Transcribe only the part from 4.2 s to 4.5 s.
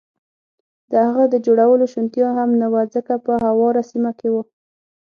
و.